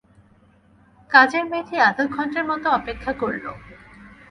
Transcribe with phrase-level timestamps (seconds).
[1.11, 3.45] কাজের মেয়েটি আধা ঘন্টার মতো অপেক্ষা করল।